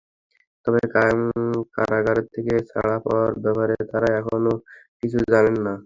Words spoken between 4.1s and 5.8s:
এখনো কিছু জানেন না।